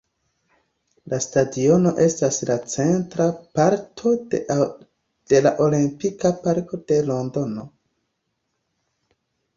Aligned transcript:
La 1.11 1.17
stadiono 1.25 1.91
estas 2.05 2.39
la 2.51 2.55
centra 2.75 3.27
parto 3.59 4.13
de 4.33 5.43
la 5.49 5.55
Olimpika 5.67 6.33
Parko 6.49 6.81
de 6.93 6.99
Londono. 7.13 7.71